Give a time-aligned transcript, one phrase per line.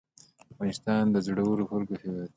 [0.53, 2.29] افغانستان د زړورو خلکو هیواد دی